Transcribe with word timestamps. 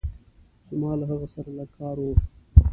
زما 0.69 0.91
له 0.99 1.05
هغه 1.11 1.27
سره 1.33 1.49
لږ 1.57 1.69
کار 1.79 1.97
وه. 2.03 2.15